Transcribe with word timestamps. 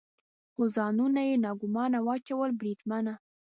خو 0.53 0.63
ځانونه 0.75 1.21
یې 1.29 1.35
ناګومانه 1.45 1.99
واچول، 2.05 2.51
بریدمنه. 2.59 3.13